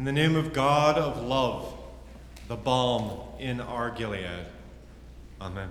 In 0.00 0.06
the 0.06 0.12
name 0.12 0.34
of 0.34 0.54
God 0.54 0.96
of 0.96 1.20
love, 1.20 1.74
the 2.48 2.56
balm 2.56 3.20
in 3.38 3.60
our 3.60 3.90
Gilead. 3.90 4.46
Amen. 5.38 5.68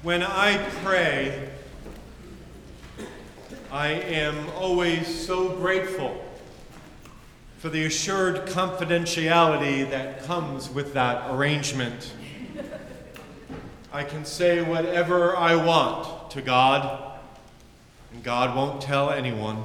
When 0.00 0.22
I 0.22 0.56
pray, 0.82 1.50
I 3.70 3.88
am 3.88 4.48
always 4.56 5.06
so 5.26 5.50
grateful 5.50 6.24
for 7.58 7.68
the 7.68 7.84
assured 7.84 8.46
confidentiality 8.46 9.90
that 9.90 10.22
comes 10.22 10.70
with 10.70 10.94
that 10.94 11.30
arrangement. 11.30 12.14
I 13.94 14.04
can 14.04 14.24
say 14.24 14.62
whatever 14.62 15.36
I 15.36 15.54
want 15.54 16.30
to 16.30 16.40
God, 16.40 17.12
and 18.10 18.24
God 18.24 18.56
won't 18.56 18.80
tell 18.80 19.10
anyone. 19.10 19.62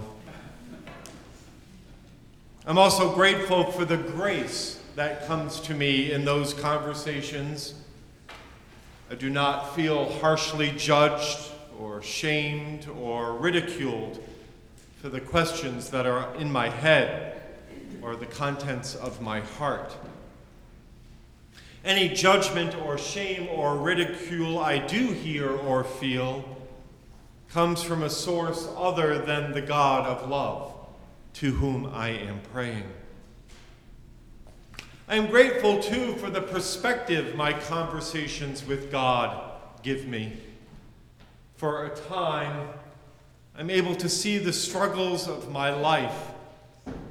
I'm 2.66 2.78
also 2.78 3.16
grateful 3.16 3.72
for 3.72 3.86
the 3.86 3.96
grace 3.96 4.82
that 4.98 5.26
comes 5.28 5.62
to 5.62 5.74
me 5.74 6.12
in 6.12 6.26
those 6.26 6.54
conversations. 6.54 7.76
I 9.10 9.16
do 9.16 9.30
not 9.30 9.74
feel 9.74 10.12
harshly 10.20 10.74
judged 10.76 11.40
or 11.80 12.02
shamed 12.02 12.86
or 13.00 13.34
ridiculed 13.38 14.22
for 15.02 15.08
the 15.08 15.22
questions 15.22 15.90
that 15.92 16.06
are 16.06 16.36
in 16.36 16.52
my 16.52 16.68
head 16.68 17.42
or 18.02 18.18
the 18.18 18.26
contents 18.26 18.94
of 18.94 19.22
my 19.22 19.40
heart. 19.40 19.96
Any 21.88 22.10
judgment 22.10 22.76
or 22.76 22.98
shame 22.98 23.48
or 23.48 23.78
ridicule 23.78 24.60
I 24.60 24.78
do 24.78 25.08
hear 25.14 25.50
or 25.50 25.86
feel 25.86 26.44
comes 27.48 27.82
from 27.82 28.04
a 28.04 28.10
source 28.10 28.68
other 28.76 29.20
than 29.20 29.54
the 29.54 29.62
God 29.62 30.06
of 30.06 30.30
love 30.30 30.74
to 31.36 31.52
whom 31.52 31.86
I 31.86 32.10
am 32.10 32.42
praying. 32.52 32.84
I 35.08 35.16
am 35.16 35.28
grateful 35.28 35.82
too 35.82 36.16
for 36.16 36.30
the 36.30 36.42
perspective 36.42 37.38
my 37.38 37.54
conversations 37.54 38.68
with 38.68 38.92
God 38.92 39.50
give 39.82 40.10
me. 40.10 40.34
For 41.56 41.86
a 41.86 41.96
time, 41.96 42.68
I'm 43.58 43.70
able 43.70 43.96
to 43.96 44.10
see 44.10 44.40
the 44.40 44.52
struggles 44.52 45.30
of 45.30 45.54
my 45.54 45.74
life, 45.74 46.32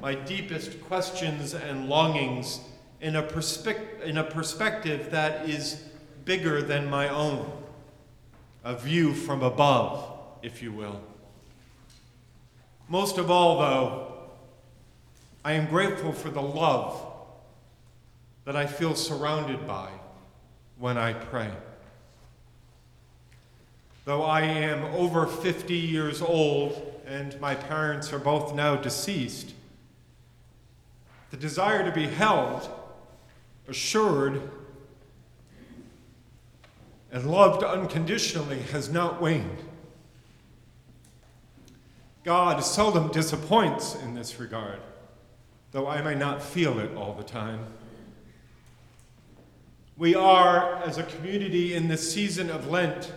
my 0.03 0.13
deepest 0.13 0.79
questions 0.83 1.55
and 1.55 1.89
longings 1.89 2.59
in 3.01 3.15
a, 3.15 3.23
perspe- 3.23 4.01
in 4.01 4.17
a 4.17 4.23
perspective 4.23 5.11
that 5.11 5.49
is 5.49 5.83
bigger 6.25 6.61
than 6.61 6.89
my 6.89 7.09
own, 7.09 7.51
a 8.63 8.75
view 8.75 9.13
from 9.13 9.43
above, 9.43 10.03
if 10.41 10.61
you 10.61 10.71
will. 10.71 10.99
Most 12.89 13.17
of 13.17 13.29
all, 13.29 13.59
though, 13.59 14.13
I 15.43 15.53
am 15.53 15.67
grateful 15.67 16.11
for 16.11 16.29
the 16.29 16.41
love 16.41 17.05
that 18.45 18.55
I 18.55 18.65
feel 18.65 18.95
surrounded 18.95 19.67
by 19.67 19.89
when 20.77 20.97
I 20.97 21.13
pray. 21.13 21.51
Though 24.05 24.23
I 24.23 24.41
am 24.41 24.85
over 24.95 25.25
50 25.27 25.75
years 25.75 26.21
old 26.21 27.01
and 27.05 27.39
my 27.41 27.55
parents 27.55 28.13
are 28.13 28.19
both 28.19 28.55
now 28.55 28.75
deceased, 28.77 29.53
the 31.29 31.37
desire 31.37 31.83
to 31.83 31.91
be 31.91 32.07
held 32.07 32.69
assured, 33.67 34.41
and 37.11 37.29
loved 37.29 37.63
unconditionally 37.63 38.59
has 38.71 38.89
not 38.89 39.21
waned. 39.21 39.59
God 42.23 42.63
seldom 42.63 43.09
disappoints 43.09 43.95
in 43.95 44.13
this 44.13 44.39
regard, 44.39 44.79
though 45.71 45.87
I 45.87 46.01
may 46.01 46.15
not 46.15 46.41
feel 46.41 46.79
it 46.79 46.93
all 46.95 47.13
the 47.13 47.23
time. 47.23 47.65
We 49.97 50.13
are, 50.13 50.75
as 50.83 50.97
a 50.97 51.03
community 51.03 51.73
in 51.73 51.87
this 51.87 52.13
season 52.13 52.49
of 52.49 52.67
Lent, 52.67 53.13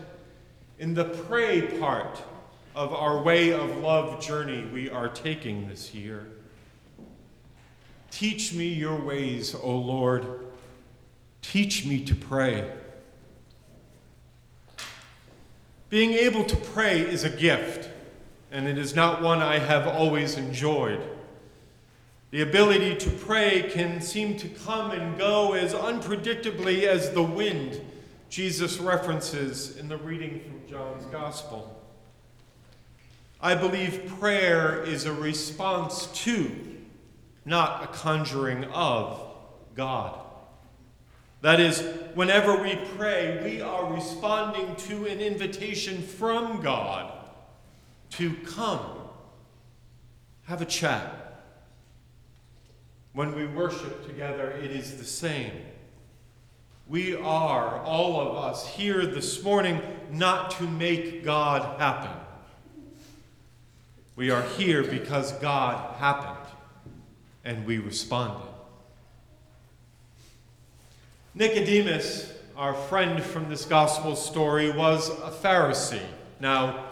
in 0.79 0.95
the 0.95 1.05
pray 1.05 1.63
part 1.79 2.23
of 2.75 2.95
our 2.95 3.21
way 3.23 3.53
of 3.53 3.79
love 3.79 4.23
journey 4.23 4.65
we 4.73 4.89
are 4.89 5.09
taking 5.09 5.69
this 5.69 5.93
year. 5.93 6.27
Teach 8.11 8.53
me 8.53 8.69
your 8.69 8.97
ways, 8.97 9.55
O 9.55 9.77
Lord. 9.77 10.27
Teach 11.43 11.87
me 11.87 12.05
to 12.05 12.15
pray. 12.15 12.71
Being 15.89 16.13
able 16.13 16.45
to 16.45 16.57
pray 16.57 17.01
is 17.01 17.25
a 17.25 17.31
gift, 17.31 17.89
and 18.53 18.69
it 18.69 18.79
is 18.79 18.95
not 18.95 19.23
one 19.23 19.43
I 19.43 19.59
have 19.59 19.87
always 19.87 20.37
enjoyed. 20.37 21.01
The 22.31 22.43
ability 22.43 22.95
to 22.97 23.11
pray 23.11 23.69
can 23.73 24.01
seem 24.01 24.37
to 24.39 24.49
come 24.49 24.93
and 24.93 25.19
go 25.19 25.55
as 25.55 25.75
unpredictably 25.75 26.85
as 26.85 27.11
the 27.11 27.23
wind, 27.23 27.81
Jesus 28.29 28.79
references 28.79 29.77
in 29.79 29.89
the 29.89 29.97
reading 29.97 30.41
from 30.41 30.71
John's 30.71 31.07
Gospel. 31.07 31.77
I 33.41 33.57
believe 33.57 34.13
prayer 34.21 34.83
is 34.85 35.07
a 35.07 35.13
response 35.13 36.07
to 36.25 36.51
not 37.45 37.85
a 37.85 37.87
conjuring 37.89 38.65
of 38.65 39.21
God. 39.75 40.19
That 41.43 41.59
is, 41.59 41.81
whenever 42.15 42.63
we 42.63 42.77
pray, 42.97 43.41
we 43.43 43.63
are 43.63 43.93
responding 43.93 44.77
to 44.77 45.07
an 45.07 45.21
invitation 45.21 46.03
from 46.03 46.61
God 46.61 47.13
to 48.11 48.35
come, 48.45 48.99
have 50.45 50.61
a 50.61 50.67
chat. 50.67 51.45
When 53.15 53.35
we 53.35 53.47
worship 53.47 54.07
together, 54.07 54.51
it 54.51 54.71
is 54.71 54.99
the 54.99 55.05
same. 55.05 55.53
We 56.87 57.15
are, 57.15 57.79
all 57.85 58.21
of 58.21 58.37
us, 58.37 58.67
here 58.67 59.07
this 59.07 59.43
morning 59.43 59.81
not 60.11 60.51
to 60.53 60.65
make 60.65 61.25
God 61.25 61.81
happen. 61.81 62.11
We 64.17 64.31
are 64.31 64.43
here 64.43 64.83
because 64.83 65.33
God 65.35 65.97
happened 65.97 66.40
and 67.45 67.65
we 67.67 67.79
responded. 67.79 68.47
Nicodemus, 71.35 72.33
our 72.57 72.75
friend 72.75 73.23
from 73.23 73.49
this 73.49 73.65
gospel 73.65 74.17
story, 74.17 74.71
was 74.71 75.09
a 75.09 75.31
Pharisee. 75.31 76.03
Now, 76.41 76.87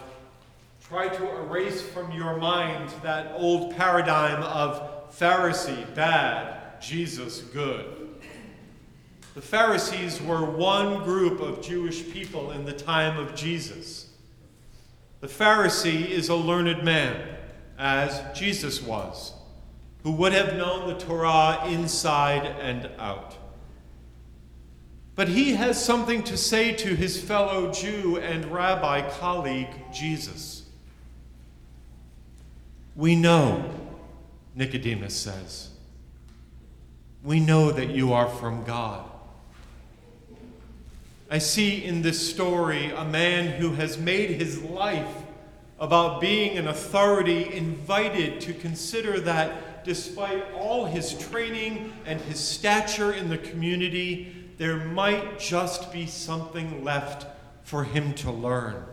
try 0.88 1.08
to 1.08 1.36
erase 1.40 1.82
from 1.82 2.12
your 2.12 2.36
mind 2.36 2.90
that 3.02 3.32
old 3.36 3.76
paradigm 3.76 4.42
of 4.42 5.10
Pharisee 5.12 5.92
bad, 5.94 6.80
Jesus 6.80 7.40
good. 7.40 8.08
The 9.34 9.42
Pharisees 9.42 10.22
were 10.22 10.44
one 10.44 11.02
group 11.04 11.40
of 11.40 11.62
Jewish 11.62 12.10
people 12.10 12.52
in 12.52 12.64
the 12.64 12.72
time 12.72 13.18
of 13.18 13.34
Jesus. 13.34 14.10
The 15.20 15.26
Pharisee 15.26 16.08
is 16.08 16.28
a 16.28 16.34
learned 16.34 16.84
man, 16.84 17.36
as 17.76 18.22
Jesus 18.38 18.80
was 18.80 19.34
who 20.02 20.12
would 20.12 20.32
have 20.32 20.56
known 20.56 20.88
the 20.88 20.98
Torah 20.98 21.64
inside 21.66 22.44
and 22.60 22.88
out. 22.98 23.36
But 25.14 25.28
he 25.28 25.54
has 25.54 25.84
something 25.84 26.22
to 26.24 26.36
say 26.36 26.72
to 26.74 26.94
his 26.94 27.20
fellow 27.20 27.72
Jew 27.72 28.18
and 28.18 28.44
rabbi 28.52 29.08
colleague, 29.18 29.74
Jesus. 29.92 30.62
We 32.94 33.16
know, 33.16 33.68
Nicodemus 34.54 35.16
says, 35.16 35.70
we 37.24 37.40
know 37.40 37.72
that 37.72 37.90
you 37.90 38.12
are 38.12 38.28
from 38.28 38.64
God. 38.64 39.04
I 41.30 41.38
see 41.38 41.84
in 41.84 42.02
this 42.02 42.30
story 42.30 42.90
a 42.90 43.04
man 43.04 43.60
who 43.60 43.72
has 43.72 43.98
made 43.98 44.30
his 44.30 44.62
life 44.62 45.14
about 45.80 46.20
being 46.20 46.58
an 46.58 46.68
authority 46.68 47.54
invited 47.54 48.40
to 48.42 48.52
consider 48.52 49.20
that 49.20 49.84
despite 49.84 50.44
all 50.52 50.84
his 50.84 51.14
training 51.14 51.92
and 52.04 52.20
his 52.22 52.40
stature 52.40 53.12
in 53.12 53.28
the 53.28 53.38
community, 53.38 54.34
there 54.58 54.76
might 54.76 55.38
just 55.38 55.92
be 55.92 56.06
something 56.06 56.82
left 56.84 57.26
for 57.62 57.84
him 57.84 58.12
to 58.14 58.30
learn. 58.30 58.84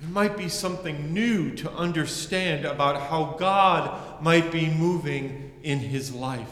There 0.00 0.10
might 0.10 0.36
be 0.36 0.48
something 0.48 1.12
new 1.12 1.54
to 1.56 1.70
understand 1.70 2.64
about 2.64 3.10
how 3.10 3.36
God 3.38 4.22
might 4.22 4.50
be 4.50 4.68
moving 4.68 5.52
in 5.62 5.78
his 5.78 6.12
life. 6.12 6.50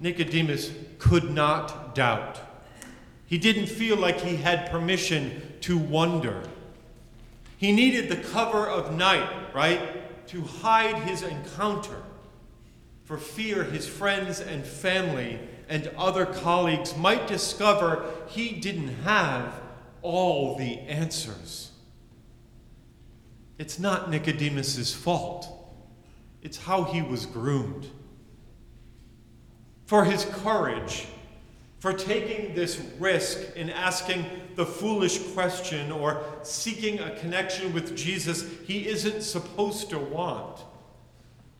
Nicodemus 0.00 0.72
could 0.98 1.30
not 1.30 1.94
doubt. 1.94 2.40
He 3.26 3.38
didn't 3.38 3.66
feel 3.66 3.96
like 3.96 4.20
he 4.20 4.36
had 4.36 4.70
permission 4.70 5.40
to 5.62 5.78
wonder. 5.78 6.42
He 7.56 7.72
needed 7.72 8.08
the 8.08 8.16
cover 8.16 8.66
of 8.66 8.94
night, 8.94 9.54
right? 9.54 10.02
to 10.32 10.40
hide 10.40 10.96
his 11.02 11.22
encounter 11.22 12.02
for 13.04 13.18
fear 13.18 13.64
his 13.64 13.86
friends 13.86 14.40
and 14.40 14.64
family 14.64 15.38
and 15.68 15.90
other 15.98 16.24
colleagues 16.24 16.96
might 16.96 17.26
discover 17.26 18.10
he 18.28 18.52
didn't 18.52 18.94
have 19.04 19.60
all 20.00 20.56
the 20.56 20.78
answers. 20.80 21.70
It's 23.58 23.78
not 23.78 24.10
Nicodemus's 24.10 24.94
fault. 24.94 25.46
It's 26.40 26.56
how 26.56 26.84
he 26.84 27.02
was 27.02 27.26
groomed. 27.26 27.86
For 29.84 30.06
his 30.06 30.24
courage, 30.24 31.06
for 31.82 31.92
taking 31.92 32.54
this 32.54 32.80
risk 33.00 33.56
in 33.56 33.68
asking 33.68 34.24
the 34.54 34.64
foolish 34.64 35.18
question 35.32 35.90
or 35.90 36.22
seeking 36.44 37.00
a 37.00 37.10
connection 37.16 37.72
with 37.72 37.96
Jesus 37.96 38.48
he 38.68 38.86
isn't 38.86 39.22
supposed 39.22 39.90
to 39.90 39.98
want. 39.98 40.60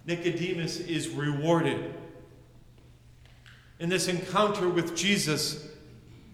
Nicodemus 0.07 0.79
is 0.79 1.09
rewarded. 1.09 1.93
In 3.81 3.89
this 3.89 4.07
encounter 4.07 4.69
with 4.69 4.95
Jesus, 4.95 5.67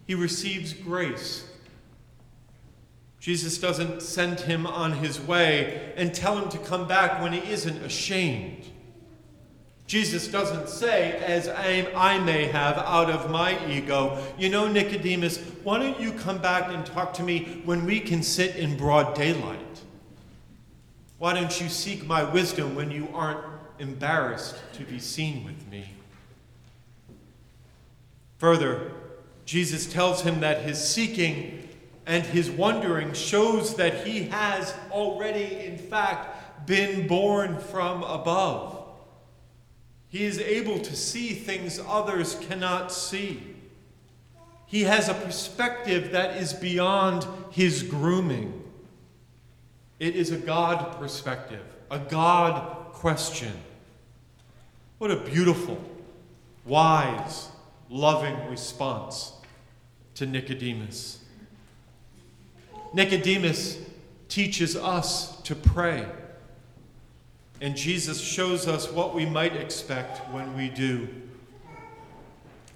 he 0.07 0.15
receives 0.15 0.75
grace. 0.75 1.49
Jesus 3.21 3.57
doesn't 3.57 4.03
send 4.03 4.41
him 4.41 4.67
on 4.67 4.93
his 4.93 5.19
way 5.19 5.95
and 5.97 6.13
tell 6.13 6.37
him 6.37 6.51
to 6.51 6.59
come 6.59 6.87
back 6.87 7.23
when 7.23 7.33
he 7.33 7.51
isn't 7.51 7.79
ashamed. 7.79 8.67
Jesus 9.89 10.29
doesn't 10.29 10.69
say, 10.69 11.13
as 11.13 11.49
I 11.49 12.19
may 12.19 12.45
have 12.45 12.77
out 12.77 13.09
of 13.09 13.31
my 13.31 13.59
ego, 13.67 14.23
you 14.37 14.51
know, 14.51 14.69
Nicodemus, 14.69 15.39
why 15.65 15.79
don't 15.79 15.99
you 15.99 16.13
come 16.13 16.37
back 16.37 16.71
and 16.71 16.85
talk 16.85 17.15
to 17.15 17.23
me 17.23 17.63
when 17.65 17.87
we 17.87 17.99
can 17.99 18.23
sit 18.23 18.57
in 18.57 18.77
broad 18.77 19.15
daylight? 19.15 19.59
Why 21.17 21.33
don't 21.33 21.59
you 21.59 21.71
seek 21.71 22.07
my 22.07 22.23
wisdom 22.23 22.75
when 22.75 22.91
you 22.91 23.09
aren't 23.15 23.41
embarrassed 23.79 24.57
to 24.75 24.85
be 24.85 24.99
seen 24.99 25.43
with 25.43 25.67
me? 25.71 25.89
Further, 28.37 28.93
Jesus 29.47 29.91
tells 29.91 30.21
him 30.21 30.41
that 30.41 30.61
his 30.61 30.87
seeking 30.87 31.67
and 32.05 32.25
his 32.25 32.51
wondering 32.51 33.15
shows 33.15 33.75
that 33.77 34.07
he 34.07 34.25
has 34.25 34.75
already, 34.91 35.65
in 35.65 35.79
fact, 35.79 36.67
been 36.67 37.07
born 37.07 37.59
from 37.59 38.03
above. 38.03 38.78
He 40.09 40.25
is 40.25 40.39
able 40.39 40.79
to 40.79 40.97
see 40.97 41.35
things 41.35 41.79
others 41.87 42.37
cannot 42.49 42.91
see. 42.91 43.43
He 44.67 44.85
has 44.85 45.09
a 45.09 45.15
perspective 45.15 46.13
that 46.13 46.37
is 46.37 46.53
beyond 46.53 47.27
his 47.51 47.83
grooming. 47.83 48.63
It 49.99 50.15
is 50.15 50.31
a 50.31 50.37
God 50.37 50.99
perspective, 50.99 51.65
a 51.91 51.99
God 51.99 52.93
question. 52.93 53.53
What 54.99 55.11
a 55.11 55.17
beautiful, 55.17 55.83
wise, 56.65 57.49
loving 57.89 58.49
response 58.51 59.33
to 60.15 60.27
Nicodemus. 60.27 61.21
Nicodemus 62.93 63.79
teaches 64.29 64.77
us 64.77 65.41
to 65.43 65.55
pray. 65.55 66.07
And 67.61 67.77
Jesus 67.77 68.21
shows 68.21 68.69
us 68.69 68.91
what 68.91 69.15
we 69.15 69.27
might 69.27 69.57
expect 69.57 70.19
when 70.33 70.57
we 70.57 70.69
do. 70.69 71.09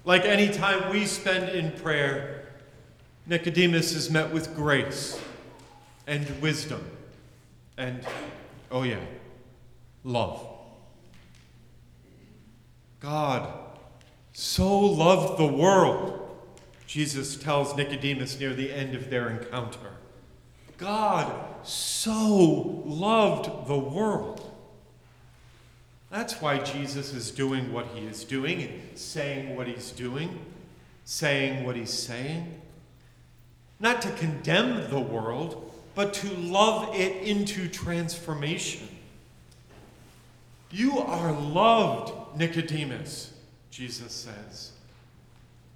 Like 0.05 0.25
any 0.25 0.49
time 0.49 0.91
we 0.91 1.05
spend 1.05 1.49
in 1.49 1.71
prayer, 1.71 2.49
Nicodemus 3.25 3.93
is 3.93 4.09
met 4.09 4.33
with 4.33 4.53
grace 4.55 5.19
and 6.05 6.41
wisdom 6.41 6.83
and, 7.77 8.05
oh 8.69 8.83
yeah, 8.83 8.99
love. 10.03 10.45
God 12.99 13.53
so 14.33 14.79
loved 14.79 15.39
the 15.39 15.47
world, 15.47 16.19
Jesus 16.87 17.35
tells 17.35 17.75
Nicodemus 17.75 18.39
near 18.39 18.53
the 18.53 18.71
end 18.71 18.95
of 18.95 19.09
their 19.09 19.29
encounter. 19.29 19.79
God 20.77 21.33
so 21.65 22.81
loved 22.85 23.67
the 23.67 23.77
world 23.77 24.52
that's 26.13 26.39
why 26.39 26.59
Jesus 26.59 27.11
is 27.11 27.31
doing 27.31 27.73
what 27.73 27.87
he 27.87 28.05
is 28.05 28.23
doing 28.23 28.61
and 28.61 28.97
saying 28.97 29.55
what 29.55 29.65
he's 29.65 29.89
doing, 29.89 30.39
saying 31.05 31.65
what 31.65 31.75
he's 31.75 31.91
saying. 31.91 32.61
Not 33.79 33.99
to 34.03 34.11
condemn 34.11 34.91
the 34.91 34.99
world, 34.99 35.73
but 35.95 36.13
to 36.13 36.31
love 36.35 36.93
it 36.93 37.23
into 37.23 37.67
transformation. 37.67 38.87
You 40.69 40.99
are 40.99 41.31
loved, 41.31 42.37
Nicodemus, 42.37 43.33
Jesus 43.71 44.13
says. 44.13 44.73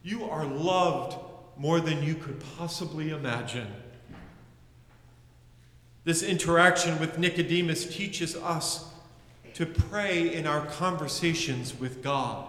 You 0.04 0.25
are 0.25 0.45
loved 0.45 1.18
more 1.57 1.80
than 1.80 2.04
you 2.04 2.13
could 2.13 2.40
possibly 2.57 3.10
imagine. 3.10 3.68
This 6.04 6.22
interaction 6.22 7.00
with 7.00 7.18
Nicodemus 7.18 7.88
teaches 7.88 8.36
us 8.36 8.94
to 9.57 9.65
pray 9.65 10.36
in 10.36 10.45
our 10.45 10.63
conversations 10.68 11.80
with 11.80 12.04
God. 12.04 12.48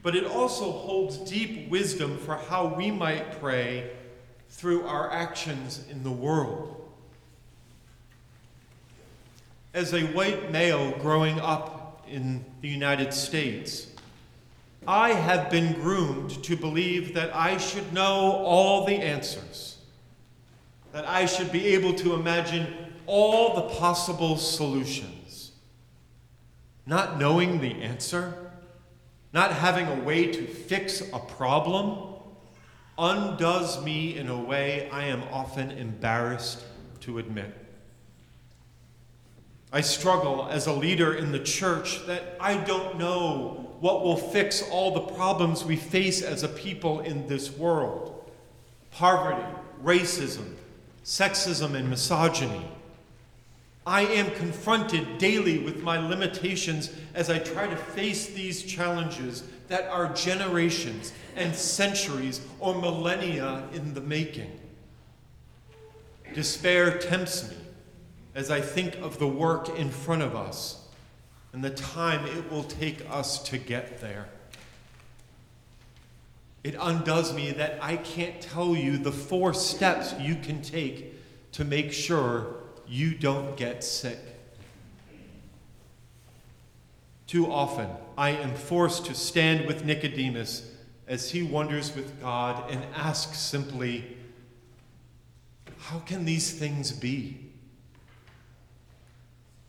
But 0.00 0.14
it 0.14 0.24
also 0.24 0.70
holds 0.70 1.18
deep 1.28 1.68
wisdom 1.68 2.18
for 2.18 2.36
how 2.36 2.72
we 2.72 2.92
might 2.92 3.40
pray 3.40 3.90
through 4.48 4.86
our 4.86 5.10
actions 5.10 5.84
in 5.90 6.04
the 6.04 6.12
world. 6.12 6.88
As 9.74 9.92
a 9.92 10.04
white 10.12 10.52
male 10.52 10.92
growing 10.98 11.40
up 11.40 12.06
in 12.08 12.44
the 12.60 12.68
United 12.68 13.12
States, 13.12 13.88
I 14.86 15.14
have 15.14 15.50
been 15.50 15.72
groomed 15.72 16.44
to 16.44 16.56
believe 16.56 17.12
that 17.14 17.34
I 17.34 17.56
should 17.56 17.92
know 17.92 18.36
all 18.44 18.86
the 18.86 18.94
answers, 18.94 19.78
that 20.92 21.08
I 21.08 21.26
should 21.26 21.50
be 21.50 21.66
able 21.74 21.94
to 21.94 22.14
imagine 22.14 22.72
all 23.06 23.56
the 23.56 23.74
possible 23.74 24.36
solutions 24.36 25.16
not 26.88 27.18
knowing 27.18 27.60
the 27.60 27.82
answer, 27.82 28.32
not 29.34 29.52
having 29.52 29.86
a 29.86 30.04
way 30.04 30.32
to 30.32 30.46
fix 30.46 31.02
a 31.12 31.18
problem, 31.18 32.14
undoes 32.96 33.84
me 33.84 34.16
in 34.16 34.28
a 34.28 34.36
way 34.36 34.88
I 34.90 35.04
am 35.04 35.22
often 35.30 35.70
embarrassed 35.70 36.64
to 37.00 37.18
admit. 37.18 37.54
I 39.70 39.82
struggle 39.82 40.48
as 40.50 40.66
a 40.66 40.72
leader 40.72 41.12
in 41.12 41.30
the 41.30 41.40
church 41.40 42.06
that 42.06 42.38
I 42.40 42.56
don't 42.56 42.98
know 42.98 43.76
what 43.80 44.02
will 44.02 44.16
fix 44.16 44.62
all 44.70 44.92
the 44.92 45.12
problems 45.14 45.66
we 45.66 45.76
face 45.76 46.22
as 46.22 46.42
a 46.42 46.48
people 46.48 47.00
in 47.00 47.26
this 47.26 47.50
world 47.50 48.14
poverty, 48.90 49.46
racism, 49.84 50.54
sexism, 51.04 51.74
and 51.74 51.90
misogyny. 51.90 52.66
I 53.88 54.02
am 54.02 54.30
confronted 54.32 55.16
daily 55.16 55.60
with 55.60 55.82
my 55.82 55.96
limitations 55.96 56.92
as 57.14 57.30
I 57.30 57.38
try 57.38 57.66
to 57.66 57.74
face 57.74 58.26
these 58.26 58.62
challenges 58.62 59.44
that 59.68 59.88
are 59.88 60.12
generations 60.12 61.14
and 61.34 61.54
centuries 61.54 62.42
or 62.60 62.74
millennia 62.74 63.66
in 63.72 63.94
the 63.94 64.02
making. 64.02 64.60
Despair 66.34 66.98
tempts 66.98 67.48
me 67.48 67.56
as 68.34 68.50
I 68.50 68.60
think 68.60 68.94
of 68.96 69.18
the 69.18 69.26
work 69.26 69.70
in 69.78 69.88
front 69.88 70.20
of 70.20 70.36
us 70.36 70.86
and 71.54 71.64
the 71.64 71.70
time 71.70 72.26
it 72.26 72.52
will 72.52 72.64
take 72.64 73.08
us 73.08 73.42
to 73.44 73.56
get 73.56 74.02
there. 74.02 74.28
It 76.62 76.76
undoes 76.78 77.32
me 77.32 77.52
that 77.52 77.78
I 77.80 77.96
can't 77.96 78.38
tell 78.42 78.76
you 78.76 78.98
the 78.98 79.12
four 79.12 79.54
steps 79.54 80.14
you 80.20 80.34
can 80.34 80.60
take 80.60 81.14
to 81.52 81.64
make 81.64 81.90
sure 81.90 82.57
you 82.88 83.14
don't 83.14 83.56
get 83.56 83.84
sick. 83.84 84.18
Too 87.26 87.50
often, 87.50 87.88
I 88.16 88.30
am 88.30 88.54
forced 88.54 89.04
to 89.06 89.14
stand 89.14 89.66
with 89.66 89.84
Nicodemus 89.84 90.72
as 91.06 91.30
he 91.30 91.42
wonders 91.42 91.94
with 91.94 92.20
God 92.20 92.70
and 92.70 92.82
asks 92.94 93.38
simply, 93.38 94.16
How 95.78 95.98
can 96.00 96.24
these 96.24 96.52
things 96.52 96.90
be? 96.90 97.38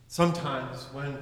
Sometimes, 0.07 0.85
when 0.93 1.17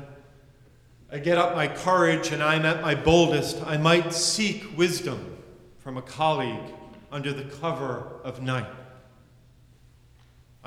I 1.12 1.20
get 1.20 1.38
up 1.38 1.56
my 1.56 1.68
courage 1.68 2.32
and 2.32 2.44
I'm 2.44 2.66
at 2.66 2.82
my 2.82 2.94
boldest, 2.94 3.62
I 3.66 3.78
might 3.78 4.14
seek 4.14 4.78
wisdom 4.78 5.38
from 5.80 5.98
a 5.98 6.02
colleague 6.02 6.74
under 7.12 7.34
the 7.34 7.44
cover 7.44 8.20
of 8.24 8.42
night. 8.42 8.68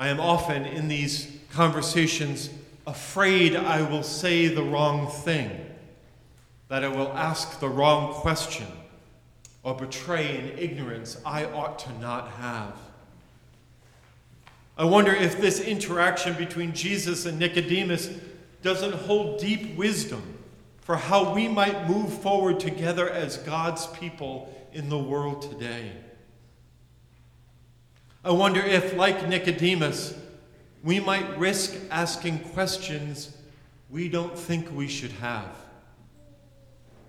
I 0.01 0.07
am 0.07 0.19
often 0.19 0.65
in 0.65 0.87
these 0.87 1.31
conversations 1.51 2.49
afraid 2.87 3.55
I 3.55 3.83
will 3.83 4.01
say 4.01 4.47
the 4.47 4.63
wrong 4.63 5.07
thing, 5.07 5.51
that 6.69 6.83
I 6.83 6.87
will 6.87 7.09
ask 7.09 7.59
the 7.59 7.69
wrong 7.69 8.11
question, 8.11 8.65
or 9.61 9.75
betray 9.75 10.37
an 10.37 10.57
ignorance 10.57 11.21
I 11.23 11.45
ought 11.45 11.77
to 11.79 11.93
not 11.99 12.31
have. 12.31 12.73
I 14.75 14.85
wonder 14.85 15.13
if 15.13 15.39
this 15.39 15.59
interaction 15.59 16.33
between 16.33 16.73
Jesus 16.73 17.27
and 17.27 17.37
Nicodemus 17.37 18.09
doesn't 18.63 18.93
hold 18.93 19.39
deep 19.39 19.77
wisdom 19.77 20.39
for 20.79 20.95
how 20.95 21.31
we 21.31 21.47
might 21.47 21.87
move 21.87 22.11
forward 22.11 22.59
together 22.59 23.07
as 23.07 23.37
God's 23.37 23.85
people 23.85 24.51
in 24.73 24.89
the 24.89 24.97
world 24.97 25.43
today. 25.43 25.91
I 28.23 28.31
wonder 28.31 28.59
if, 28.59 28.95
like 28.95 29.27
Nicodemus, 29.27 30.13
we 30.83 30.99
might 30.99 31.39
risk 31.39 31.75
asking 31.89 32.39
questions 32.39 33.35
we 33.89 34.09
don't 34.09 34.37
think 34.37 34.71
we 34.71 34.87
should 34.87 35.11
have. 35.13 35.55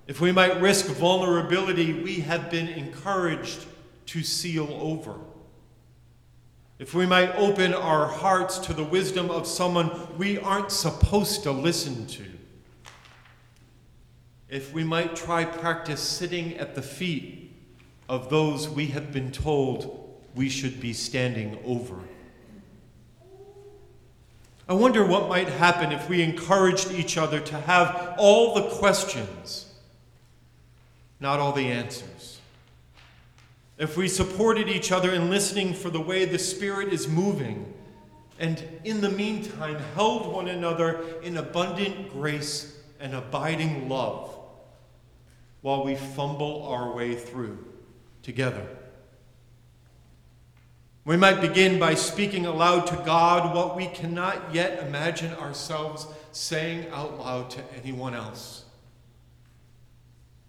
If 0.07 0.21
we 0.21 0.33
might 0.33 0.61
risk 0.61 0.87
vulnerability 0.87 1.93
we 1.93 2.21
have 2.21 2.51
been 2.51 2.69
encouraged 2.69 3.67
to 4.07 4.23
seal 4.23 4.69
over. 4.81 5.17
If 6.79 6.95
we 6.95 7.07
might 7.07 7.35
open 7.37 7.73
our 7.73 8.07
hearts 8.07 8.59
to 8.61 8.73
the 8.73 8.83
wisdom 8.83 9.31
of 9.31 9.47
someone 9.47 10.17
we 10.17 10.39
aren't 10.39 10.73
supposed 10.73 11.43
to 11.45 11.53
listen 11.53 12.07
to. 12.09 12.25
If 14.49 14.73
we 14.73 14.83
might 14.83 15.15
try 15.15 15.45
practice 15.45 16.01
sitting 16.01 16.57
at 16.57 16.75
the 16.75 16.83
feet 16.83 17.55
of 18.09 18.29
those 18.29 18.69
we 18.69 18.87
have 18.89 19.13
been 19.13 19.31
told 19.31 20.02
we 20.35 20.49
should 20.49 20.81
be 20.81 20.93
standing 20.93 21.59
over. 21.65 21.97
I 24.69 24.75
wonder 24.75 25.05
what 25.05 25.29
might 25.29 25.49
happen 25.49 25.93
if 25.93 26.09
we 26.09 26.23
encouraged 26.23 26.93
each 26.93 27.19
other 27.19 27.41
to 27.41 27.61
have 27.63 28.15
all 28.17 28.55
the 28.55 28.71
questions, 28.77 29.73
not 31.21 31.41
all 31.41 31.53
the 31.53 31.67
answers. 31.67 32.41
If 33.77 33.97
we 33.97 34.09
supported 34.09 34.69
each 34.69 34.93
other 34.93 35.13
in 35.13 35.29
listening 35.29 35.75
for 35.75 35.91
the 35.91 36.01
way 36.01 36.25
the 36.25 36.39
Spirit 36.39 36.93
is 36.93 37.09
moving, 37.09 37.73
and 38.39 38.63
in 38.85 39.01
the 39.01 39.11
meantime 39.11 39.79
held 39.95 40.33
one 40.33 40.49
another 40.49 41.05
in 41.23 41.37
abundant 41.37 42.11
grace 42.11 42.77
and 43.01 43.15
abiding 43.15 43.89
love 43.89 44.37
while 45.61 45.85
we 45.85 45.97
fumble 45.97 46.67
our 46.67 46.93
way 46.95 47.15
through 47.15 47.59
together. 48.23 48.67
We 51.05 51.17
might 51.17 51.41
begin 51.41 51.81
by 51.81 51.95
speaking 51.95 52.47
aloud 52.47 52.87
to 52.87 52.97
God 53.05 53.55
what 53.55 53.77
we 53.77 53.87
cannot 53.89 54.55
yet 54.55 54.87
imagine 54.87 55.35
ourselves 55.35 56.07
saying 56.31 56.89
out 56.91 57.19
loud 57.19 57.51
to 57.51 57.63
anyone 57.83 58.15
else. 58.15 58.65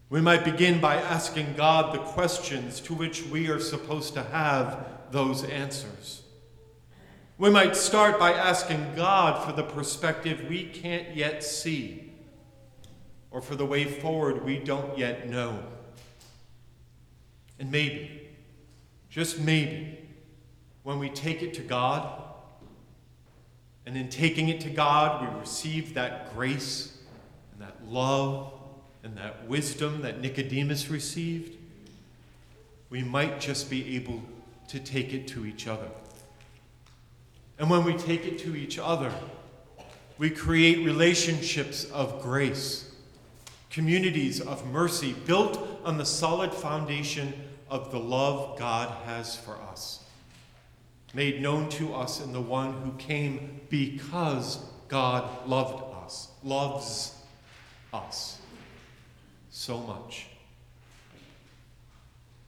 We 0.10 0.22
might 0.22 0.44
begin 0.44 0.80
by 0.80 0.98
asking 0.98 1.56
God 1.56 1.96
the 1.96 2.00
questions 2.00 2.80
to 2.82 2.94
which 2.94 3.24
we 3.24 3.50
are 3.50 3.60
supposed 3.60 4.14
to 4.14 4.22
have 4.22 4.86
those 5.10 5.44
answers. 5.44 6.22
We 7.40 7.50
might 7.50 7.76
start 7.76 8.20
by 8.20 8.34
asking 8.34 8.94
God 8.96 9.44
for 9.44 9.54
the 9.54 9.64
perspective 9.64 10.46
we 10.48 10.66
can't 10.66 11.16
yet 11.16 11.44
see, 11.44 12.14
or 13.32 13.42
for 13.42 13.56
the 13.56 13.66
way 13.66 13.86
forward 13.86 14.46
we 14.46 14.60
don't 14.60 14.96
yet 15.00 15.28
know. 15.28 15.64
And 17.58 17.72
maybe, 17.72 18.30
just 19.10 19.40
maybe, 19.40 19.98
when 20.84 21.00
we 21.00 21.10
take 21.10 21.42
it 21.42 21.54
to 21.56 21.62
God, 21.62 22.22
and 23.86 23.98
in 23.98 24.10
taking 24.10 24.50
it 24.50 24.62
to 24.62 24.70
God, 24.70 25.22
we 25.22 25.40
receive 25.40 25.94
that 25.96 26.34
grace 26.36 26.98
and 27.52 27.62
that 27.62 27.76
love 27.86 28.54
and 29.04 29.18
that 29.18 29.48
wisdom 29.48 30.02
that 30.02 30.22
Nicodemus 30.22 30.90
received, 30.90 31.58
we 32.90 33.04
might 33.04 33.40
just 33.40 33.70
be 33.70 33.96
able 33.96 34.22
to 34.70 34.80
take 34.80 35.14
it 35.14 35.28
to 35.30 35.46
each 35.46 35.68
other. 35.68 35.88
And 37.60 37.70
when 37.70 37.84
we 37.84 37.94
take 37.94 38.26
it 38.26 38.40
to 38.40 38.56
each 38.56 38.80
other, 38.80 39.14
we 40.18 40.30
create 40.30 40.86
relationships 40.86 41.86
of 41.86 42.22
grace, 42.22 42.90
communities 43.70 44.40
of 44.40 44.66
mercy 44.72 45.14
built 45.26 45.60
on 45.84 45.98
the 45.98 46.06
solid 46.06 46.54
foundation 46.54 47.34
of 47.70 47.92
the 47.92 48.00
love 48.00 48.58
God 48.58 48.90
has 49.06 49.36
for 49.36 49.62
us 49.62 50.03
made 51.14 51.42
known 51.42 51.70
to 51.70 51.94
us 51.94 52.20
in 52.22 52.34
the 52.34 52.42
one 52.42 52.74
who 52.82 52.92
came 52.94 53.62
because 53.70 54.66
God 54.88 55.48
loved 55.48 55.84
us, 56.04 56.30
loves 56.44 57.16
us 57.94 58.40
so 59.52 59.80
much. 59.80 60.28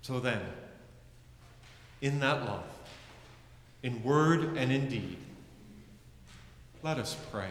So 0.01 0.19
then, 0.19 0.41
in 2.01 2.19
that 2.19 2.45
love, 2.45 2.63
in 3.81 4.03
word 4.03 4.57
and 4.57 4.71
in 4.71 4.87
deed, 4.87 5.17
let 6.83 6.97
us 6.97 7.15
pray. 7.31 7.49